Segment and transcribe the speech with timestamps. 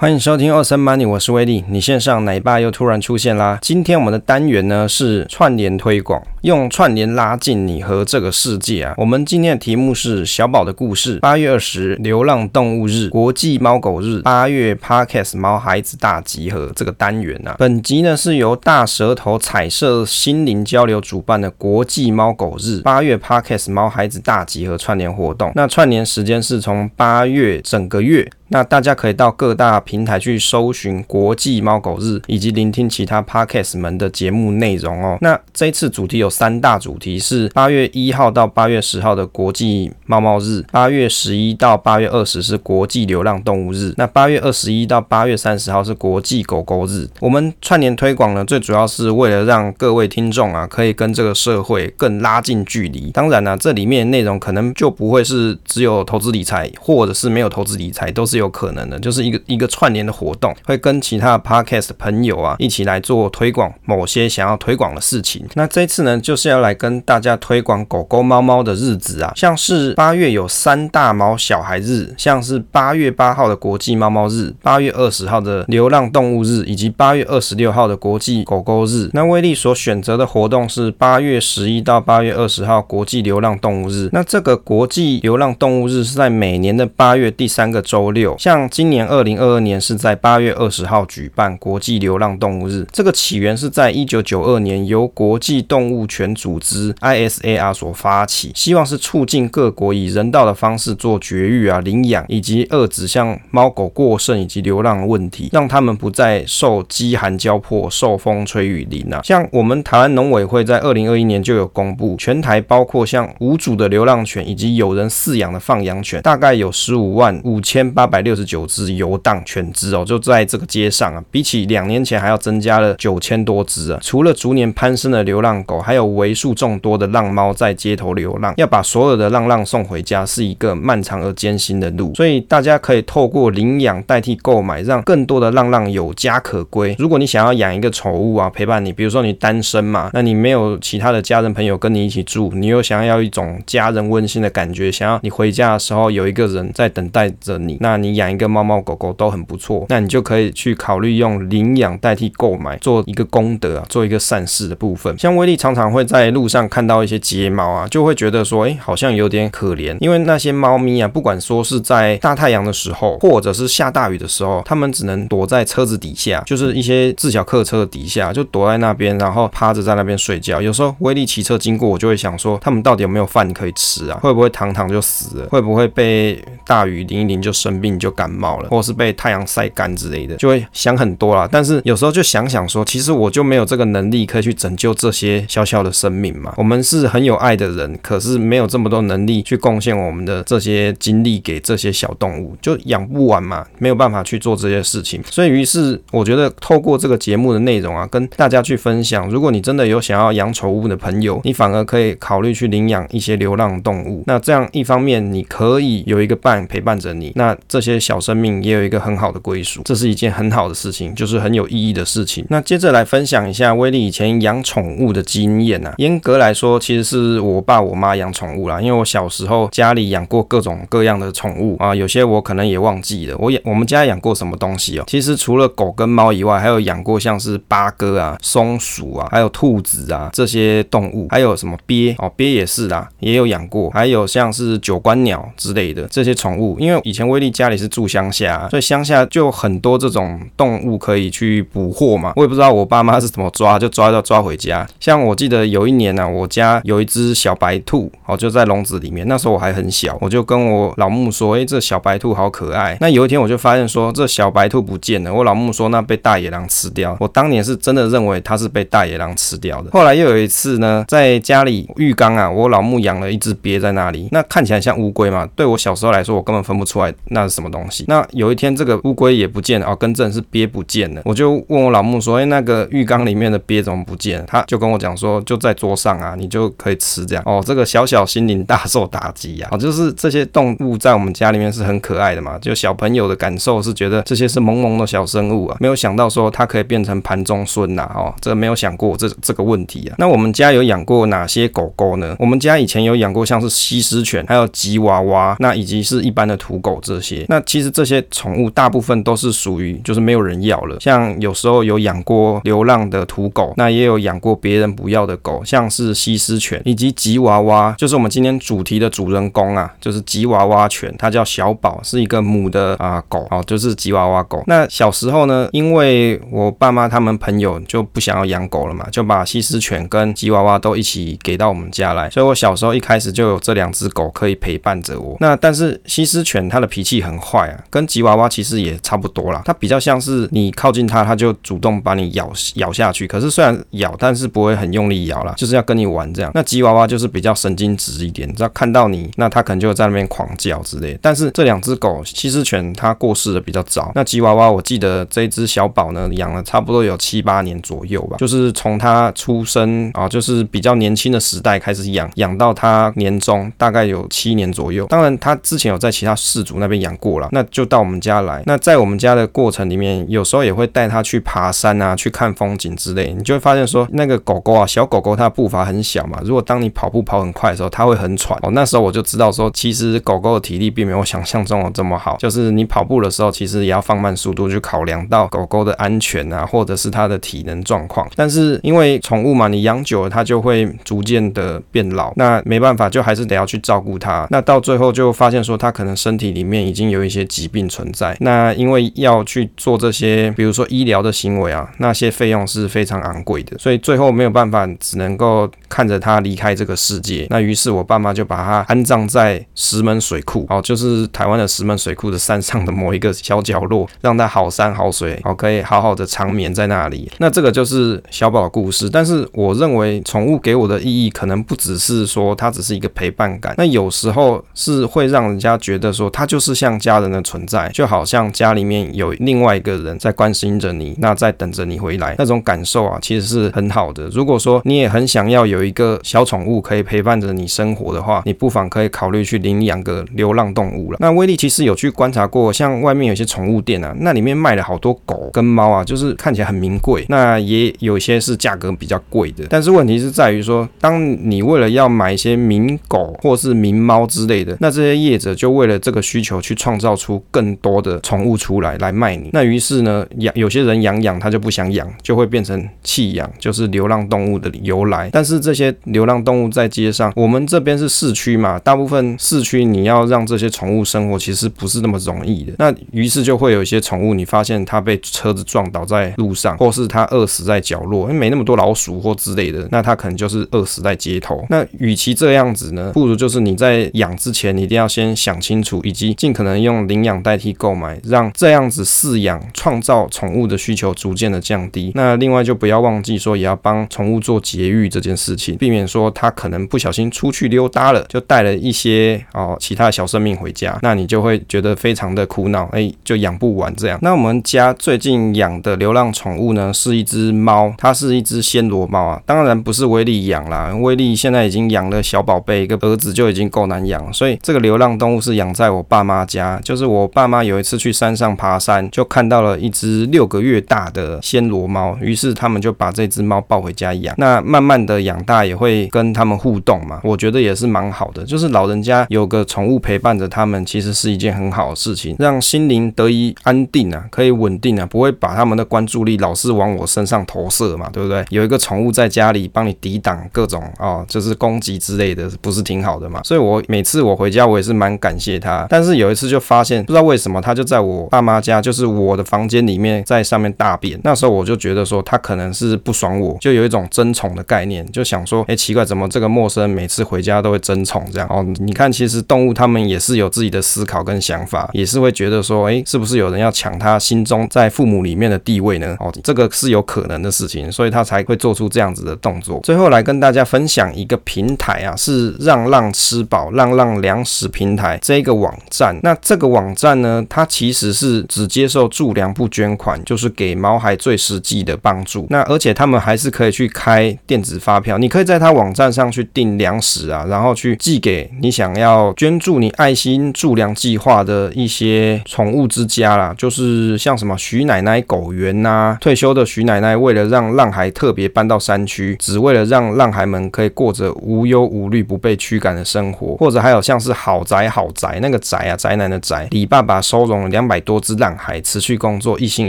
[0.00, 1.64] 欢迎收听二森 Money，我是威利。
[1.68, 3.58] 你线上奶爸又突然出现啦！
[3.60, 8.94] 今天我们的单元呢是串联推广，用串联拉近你和这个世界啊。
[8.96, 11.18] 我们今天的题目是小宝的故事。
[11.18, 14.20] 八月二十，流浪动物日，国际猫狗日。
[14.20, 22.82] 八月 Podcast 毛孩子大集合这个单元啊，本集呢是由大舌头彩色心灵交流主办的国际猫狗日。
[22.82, 28.30] 八月 Podcast 毛孩子大集合串联活动，那串联时间是从八月整个月。
[28.48, 35.18] 那大家可以到各大平台去搜寻国际猫狗日，以及聆听其他 podcast 们的节目内容哦。
[35.20, 47.06] 那这一次主题有三大主题，是八月一号到八月十号的国际猫猫日，八月十一到八月二十是国际流浪动物日，那八月二十一到八月三十号是国际狗狗日。
[47.20, 53.10] 我们串联推广呢，最主要是为了让各位听众啊，可以跟这个社会更拉近距离。
[53.10, 58.37] 当然呢、这里面内容可能就不会是只有投资理财，或者是没有投资理财，都是。
[58.38, 65.44] 有可能的，就是一个一个串联的活动，会跟其他的 podcast 朋友啊一起来做推广某些想要推广的事情。
[65.54, 79.10] 那这次呢，就是要来跟大家推广狗狗、猫猫的日子啊，像是八月有三大毛小孩日，像是八月八号的国际猫猫日，八月二十号的流浪动物日，以及八月二十六号的国际狗狗日。
[79.12, 84.08] 那威力所选择的活动是八月十一到八月二十号国际流浪动物日。
[84.12, 88.27] 那这个国际流浪动物日是在每年的八月第三个周六。
[88.38, 109.22] 像今年二零二二年是在八月二十号举办国际流浪动物日，这个起源是在一九九二年由国际动物权组织 ISAR 所发起，希望是促进各国以人道的方式做绝育啊、领养以及遏制像猫狗过剩以及流浪的问题，让他们不再受饥寒交迫、受风吹雨淋啊。
[109.24, 118.17] 像我们台湾农委会在二零二一年就有公布，全台包括像无主的流浪犬以及有人饲养的放养犬，大概有十五万五千八百。
[118.22, 123.98] 六十九只游荡犬只哦，就在这个街上啊，比起两年前还要增加了九千多只啊。
[124.02, 128.52] 除了逐年攀升的流浪狗，还有为数众多的浪猫在街头流浪。
[128.56, 132.12] 要把所有的浪浪送回家，是一个漫长而艰辛的路。
[132.14, 136.96] 所以大家可以透过领养代替购买，让更多的浪浪有家可归。
[136.98, 148.07] 如果你想要养一个宠物啊，陪伴你，比如说你单身嘛，那你没有其他的家人朋友跟你一起住，你又想要一种家人温馨的感觉，想要你回家的时候有一个人在等待着你，那你。
[148.08, 155.16] 你养一个猫猫狗狗都很不错，那你就可以去考虑用领养代替购买，做一个功德啊，做一个善事的部分。
[155.18, 170.60] 像威力常常会在路上看到一些街猫啊，就会觉得说，哎、好像有点可怜，因为那些猫咪啊，不管说是在大太阳的时候，或者是下大雨的时候，它们只能躲在车子底下，就是一些自小客车底下，就躲在那边，然后趴着在那边睡觉。
[170.62, 174.18] 有时候威力骑车经过，我就会想说，他们到底有没有饭可以吃啊？
[174.22, 175.48] 会不会躺躺就死了？
[175.48, 178.12] 会不会被大雨淋一淋就生病就？
[178.18, 181.48] 感冒了，或是被太阳晒干之类的，就会想很多啦。
[181.48, 186.52] 但是有时候就想想说，其实我就没有这个能力可以去拯救这些小小的生命嘛。
[186.56, 195.22] 我们是很有爱的人，可是没有这么多能力去贡献我们的这些精力给这些小动物，就养不完嘛，没有办法去做这些事情。
[195.30, 204.24] 所以，于是我觉得透过这个节目的内容啊，跟大家去分享，如果你真的有想要养宠物的朋友，你反而可以考虑去领养一些流浪动物。
[204.26, 207.98] 那这样一方面你可以有一个伴陪伴着你，那这些。
[208.08, 212.42] 小生命也有一个很好的归属，这是一件很好的事情，就是很有意义的事情。
[212.48, 215.92] 那接着来分享一下威力以前养宠物的经验啊。
[215.98, 223.36] 严格来说，其实是我爸我妈养宠物啦，因为我小时候家里养过各种各样的宠物啊，有些我可能也忘记了。
[223.38, 225.04] 我养我们家养过什么东西哦？
[225.06, 236.78] 其实除了狗跟猫以外，还有养过像是八哥啊、松鼠啊，还有兔子啊这些动物，还有什么鳖哦，鳖也是啦，也有养过，还有像是九官鸟之类的这些宠宠物。
[236.78, 237.86] 因为以前威力家里是。
[237.98, 242.32] 住乡下，所以乡下就很多这种动物可以去捕获嘛。
[242.36, 244.86] 我也不知道我爸妈是怎么抓，就抓到抓回家。
[245.00, 249.26] 像我记得有一年呢、啊，我家有一只小白兔，哦，就在笼子里面。
[249.26, 255.32] 那时候我还很小，我就跟我老木说：“哎、欸，这小白兔好可爱。”那有一天我就发现说，这小白兔不见了。
[255.32, 257.16] 我老木说，那被大野狼吃掉。
[257.18, 259.90] 我当年是真的认为它是被大野狼吃掉的。
[259.92, 265.48] 后来又有一次呢，在家里浴缸啊，我老木养了一只鳖在那里，那看起来像乌龟嘛。
[265.56, 268.04] 对我小时候来说，我根本分不出来那是什么东西。
[268.06, 271.22] 那有一天，这个乌龟也不见了哦，更正是鳖不见了。
[271.24, 279.68] 我就问我老木说：“哎，那个浴缸里面的鳖怎么不见？”他就跟我讲说：“就在桌上啊，你就可以吃这样。”哦，这个小小心灵大受打击呀！
[279.72, 288.08] 哦，就是这些动物在我们家里面是很可爱的嘛，就小朋友的感受是觉得这些是萌萌的小生物啊，没有想到说它可以变成盘中孙呐！
[288.14, 290.14] 哦，这个没有想过这这个问题啊。
[290.18, 292.36] 那我们家有养过哪些狗狗呢？
[292.38, 297.44] 我们家以前有养过像是西施犬，还有吉娃娃，那以及是一般的土狗这些。
[297.48, 314.62] 那其实这些宠物大部分都是属于就是没有人要了，像有时候有养过流浪的土狗，那也有养过别人不要的狗，像是西施犬以及吉娃娃，就是我们今天主题的主人公啊，就是吉娃娃犬，它叫小宝，是一个母的啊狗哦，就是吉娃娃狗。
[314.66, 325.36] 那小时候呢，因为我爸妈他们朋友就不想要养狗了嘛，就把西施犬跟吉娃娃都一起给到我们家来，所以我小时候一开始就有这两只狗可以陪伴着我。
[325.40, 333.26] 那但是西施犬它的脾气很坏啊，跟吉娃娃其实也差不多啦，它比较像是你靠近它，它就主动把你咬咬下去。
[333.26, 336.50] 可是虽然咬，但是不会很用力咬啦，就是要跟你玩这样。
[336.54, 341.18] 那吉娃娃就是比较神经质一点，只要看到你，那它可能就在那边狂叫之类。
[341.20, 355.06] 但是这两只狗，西施犬它过世的比较早，那吉娃娃我记得这一只小宝呢，养了差不多有七八年左右吧，就是从它出生啊，就是比较年轻的时代开始养，养到它年终，大概有七年左右。
[355.06, 358.62] 当然，它之前有在其他氏族那边养过了，那就到我们家来。
[358.66, 363.34] 那在我们家的过程里面，有时候也会带它去爬山啊，去看风景之类。
[363.34, 368.70] 你就会发现说，那个狗狗啊，小狗狗它的步伐很小嘛，如果当你跑步跑很快的时候，它会很喘哦。
[368.72, 378.28] 那时候我就知道说，其实狗狗的体力并没有想象中的这么好，就是你跑步的时候，其实也要放慢速度去考量到狗狗的安全啊，或者是它的体能状况。
[378.36, 384.46] 但是因为宠物嘛，你养久了它就会逐渐的变老，那没办法，就还是得要去照顾它。
[384.50, 388.36] 那到最后就发现说，它可能身体里面已经有一些疾病存在。
[388.40, 397.46] 那因为要去做这些，比如说医疗的行为啊，那些费用是非常昂贵的，所以最后没有办法，只能够看着他离开这个世界。
[397.50, 407.30] 那于是我爸妈就把他安葬在石门水库，哦，就是台湾的石门水库的山上的某一个小角落，让他好山好水，哦，可以好好的长眠在那里。
[407.38, 409.08] 那这个就是小宝的故事。
[409.08, 424.28] 但是我认为宠物给我的意义可能不只是说它只是一个陪伴感，那有时候是会让人家觉得说它就是像家人的存在，就好像家里面有另外一个人在关心着你，那在等着你回来，那种感受啊，其实是很好的。
[424.28, 431.18] 如果说你也很想要有一个小宠物可以陪伴着你生活的话，你不妨可以考虑去领养个流浪动物了。
[431.20, 439.64] 那威力其实有去观察过，像外面有些宠物店啊，那里面卖了好多狗跟猫啊，就是看起来很名贵，那也有些是价格比较贵的。
[439.70, 449.50] 但是问题是在于说，当你为了要买一些名狗或是名猫之类的，那这些业者就为了这个需求去创造出更多的宠物出来来卖你。
[449.52, 455.30] 那于是呢，养有些人养养他就不想养，就会变成弃养，就是流浪动物的由来。
[455.32, 462.72] 但是这些流浪动物在街上，我们这边是市区嘛，大部分市区你要让这些宠物生活，其实不是那么容易的。
[462.78, 471.64] 那于是就会有一些宠物，你发现它被车子撞倒在路上，或是它饿死在角落，因为没那么多老鼠或之类的，那它可能就是饿死在街头。
[471.70, 482.12] 那与其这样子呢，不如就是你在养之前，你一定要先想清楚，以及尽可能用领养代替购买，让这样子饲养创造宠物的需求逐渐的降低。
[482.14, 494.18] 那另外就不要忘记说，也要帮宠物做节育这件事情，避免说它可能不小心出去溜达了，就带了一些哦其他的小生命回家，那你就会觉得非常的苦恼，哎，就养不完这样。
[494.22, 514.34] 那我们家最近养的流浪宠物呢，是一只猫，它是一只暹罗猫啊，当然不是威力养啦，威力现在已经养了小宝贝，一个儿子就已经够难养，所以这个流浪动物是是养在我爸妈家，就是我爸妈有一次去山上爬山，就看到了一只六个月大的暹罗猫，于是他们就把这只猫抱回家养。
[514.36, 528.44] 那慢慢的养大也会跟他们互动嘛，我觉得也是蛮好的，就是老人家有个宠物陪伴着他们，其实是一件很好的事情，让心灵得以安定啊，可以稳定啊，不会把他们的关注力老是往我身上投射嘛，对不对？
[528.50, 533.40] 有一个宠物在家里帮你抵挡各种哦，就是攻击之类的，不是挺好的嘛？
[533.44, 535.86] 所以我每次我回家，我也是蛮感感谢他。
[535.90, 541.20] 但是有一次就发现，不知道为什么，他就在我爸妈家，就是我的房间里面，在上面大便。
[541.22, 548.48] 那时候我就觉得说，他可能是不爽我，就有一种争宠的概念，就想说，哎，奇怪，怎么这个陌生人每次回家都会争宠这样？
[548.48, 556.16] 哦，你看，其实动物他们也是有自己的思考跟想法，也是会觉得说，哎，是不是有人要抢他心中在父母里面的地位呢？
[556.20, 559.80] 哦，这个是有可能的事情，所以他才会做出这样子的动作。
[559.82, 566.18] 最后来跟大家分享一个平台啊，是让让吃饱让让粮食平台这个网站。
[566.22, 572.46] 那这个网站呢，它其实是只接受助粮不捐款，就是给毛孩最实际的帮助。
[572.50, 599.88] 那而且他们还是可以去开电子发票，你可以在他网站上去订粮食啊，然后去寄给你想要捐助你爱心助粮计划的一些宠物之家啦，就是像什么徐奶奶狗园呐，退休的徐奶奶为了让浪孩特别搬到山区，只为了让浪孩们可以过着无忧无虑、不被驱赶的生活，或者还有像是好宅好宅那个宅啊，宅男的宅，李爸爸收容了两百多只浪孩，持续工作，一心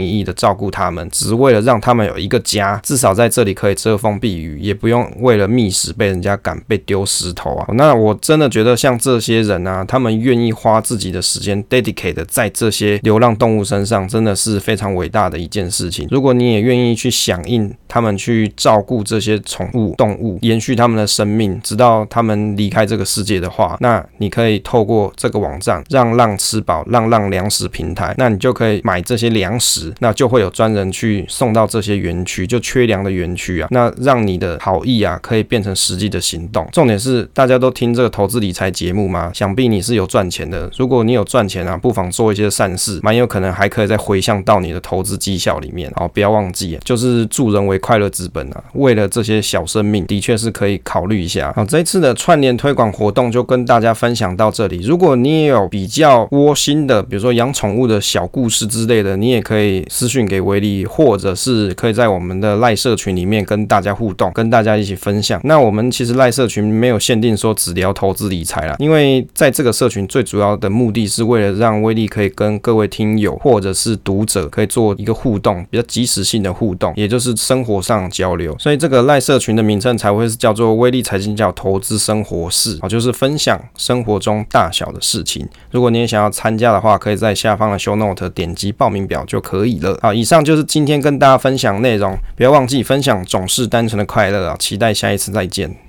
[0.00, 7.66] 一意的照顾他们，只为了让他们有一个家，至少在这里可以遮风避雨，也不用为了觅食被人家赶、被丢石头啊。
[7.74, 16.06] 那我真的觉得像这些人啊，他们愿意花自己的时间 dedicate 在这些流浪动物身上，真的是非常伟大的一件事情。
[16.10, 36.68] 如果你也愿意去响应他们，去照顾这些宠物动物，延续他们的生命，直到他们离开这个世界的话，那你可以透过这个网站让浪吃饱，让浪粮食平台，那你就可以买这些粮食，那就会有专人去送到这些园区，就缺粮的园区啊，那让你的好意啊可以变成实际的行动。
[36.72, 39.30] 重点是大家都听这个投资理财节目吗？
[39.34, 40.70] 想必你是有赚钱的。
[40.76, 45.90] 如果你有赚钱啊，不妨做一些善事，蛮有可能还可以再回向到你的投资绩效里面。
[45.96, 48.62] 好，不要忘记，就是助人为快乐之本啊。
[48.74, 51.52] 为了这些小生命，的确是可以考虑一下。
[51.54, 54.80] 好，这一次的串联推广活动就跟大家分享到这里。
[54.82, 65.40] 如如果你也有比较窝心的，比如说养宠物的小故事之类的，你也可以私讯给威力，或者是可以在我们的赖社群里面跟大家互动，跟大家一起分享。
[65.42, 78.54] 那我们其实赖社群没有限定说只聊投资理财啦，因为在这个社群最主要的目的是为了让威力可以跟各位听友或者是读者可以做一个互动，比较及时性的互动，也就是生活上交流。
[78.58, 85.48] 所以这个赖社群的名称才会是叫做威力财经角投资生活室啊，就是分享生活中大小的事情。
[85.70, 89.98] 如果你也想要参加的话，可以在下方的 show note 点击报名表就可以了。
[90.02, 94.56] 好，以上就是今天跟大家分享内容，不要忘记分享总是单纯的快乐啊！
[94.58, 95.76] 期待下一次再见。